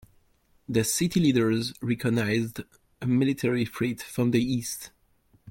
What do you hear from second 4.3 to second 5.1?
the east.